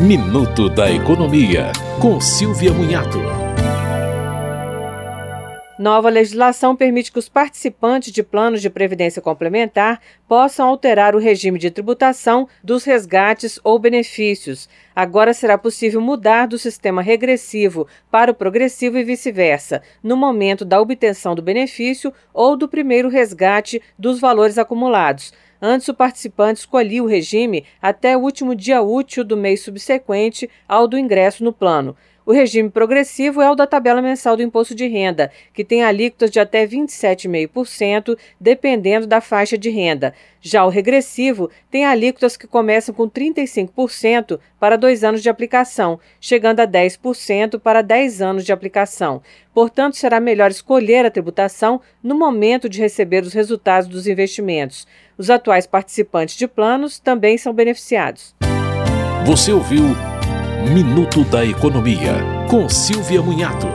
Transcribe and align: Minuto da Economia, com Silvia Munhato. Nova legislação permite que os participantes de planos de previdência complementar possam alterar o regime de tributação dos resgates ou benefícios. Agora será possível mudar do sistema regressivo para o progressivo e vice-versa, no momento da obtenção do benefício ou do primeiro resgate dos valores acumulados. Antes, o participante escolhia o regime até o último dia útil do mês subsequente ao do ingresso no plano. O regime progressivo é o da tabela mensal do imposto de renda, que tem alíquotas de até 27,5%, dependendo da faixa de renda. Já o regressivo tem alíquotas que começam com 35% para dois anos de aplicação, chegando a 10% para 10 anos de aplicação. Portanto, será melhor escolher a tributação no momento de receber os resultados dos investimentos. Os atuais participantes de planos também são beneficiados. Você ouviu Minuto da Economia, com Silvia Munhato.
Minuto 0.00 0.70
da 0.70 0.90
Economia, 0.90 1.72
com 2.00 2.18
Silvia 2.22 2.72
Munhato. 2.72 3.18
Nova 5.78 6.08
legislação 6.08 6.74
permite 6.74 7.12
que 7.12 7.18
os 7.18 7.28
participantes 7.28 8.10
de 8.10 8.22
planos 8.22 8.62
de 8.62 8.70
previdência 8.70 9.20
complementar 9.20 10.00
possam 10.26 10.68
alterar 10.68 11.14
o 11.14 11.18
regime 11.18 11.58
de 11.58 11.70
tributação 11.70 12.48
dos 12.64 12.82
resgates 12.84 13.60
ou 13.62 13.78
benefícios. 13.78 14.70
Agora 14.96 15.34
será 15.34 15.58
possível 15.58 16.00
mudar 16.00 16.46
do 16.46 16.56
sistema 16.56 17.02
regressivo 17.02 17.86
para 18.10 18.30
o 18.30 18.34
progressivo 18.34 18.96
e 18.96 19.04
vice-versa, 19.04 19.82
no 20.02 20.16
momento 20.16 20.64
da 20.64 20.80
obtenção 20.80 21.34
do 21.34 21.42
benefício 21.42 22.10
ou 22.32 22.56
do 22.56 22.66
primeiro 22.66 23.10
resgate 23.10 23.82
dos 23.98 24.18
valores 24.18 24.56
acumulados. 24.56 25.30
Antes, 25.60 25.88
o 25.88 25.94
participante 25.94 26.60
escolhia 26.60 27.02
o 27.02 27.06
regime 27.06 27.64
até 27.82 28.16
o 28.16 28.20
último 28.20 28.54
dia 28.54 28.80
útil 28.80 29.22
do 29.22 29.36
mês 29.36 29.60
subsequente 29.62 30.48
ao 30.66 30.88
do 30.88 30.98
ingresso 30.98 31.44
no 31.44 31.52
plano. 31.52 31.96
O 32.24 32.32
regime 32.32 32.70
progressivo 32.70 33.42
é 33.42 33.50
o 33.50 33.54
da 33.54 33.66
tabela 33.66 34.00
mensal 34.00 34.36
do 34.36 34.42
imposto 34.42 34.74
de 34.74 34.86
renda, 34.86 35.32
que 35.52 35.64
tem 35.64 35.82
alíquotas 35.82 36.30
de 36.30 36.38
até 36.38 36.66
27,5%, 36.66 38.16
dependendo 38.38 39.06
da 39.06 39.20
faixa 39.20 39.58
de 39.58 39.68
renda. 39.68 40.14
Já 40.40 40.64
o 40.64 40.68
regressivo 40.68 41.50
tem 41.70 41.84
alíquotas 41.84 42.36
que 42.36 42.46
começam 42.46 42.94
com 42.94 43.10
35% 43.10 44.38
para 44.60 44.76
dois 44.76 45.02
anos 45.02 45.22
de 45.22 45.28
aplicação, 45.28 45.98
chegando 46.20 46.60
a 46.60 46.66
10% 46.66 47.58
para 47.58 47.82
10 47.82 48.22
anos 48.22 48.44
de 48.44 48.52
aplicação. 48.52 49.22
Portanto, 49.60 49.98
será 49.98 50.18
melhor 50.20 50.50
escolher 50.50 51.04
a 51.04 51.10
tributação 51.10 51.82
no 52.02 52.18
momento 52.18 52.66
de 52.66 52.80
receber 52.80 53.22
os 53.22 53.34
resultados 53.34 53.90
dos 53.90 54.06
investimentos. 54.06 54.86
Os 55.18 55.28
atuais 55.28 55.66
participantes 55.66 56.34
de 56.34 56.48
planos 56.48 56.98
também 56.98 57.36
são 57.36 57.52
beneficiados. 57.52 58.34
Você 59.26 59.52
ouviu 59.52 59.82
Minuto 60.72 61.24
da 61.24 61.44
Economia, 61.44 62.14
com 62.48 62.70
Silvia 62.70 63.20
Munhato. 63.20 63.66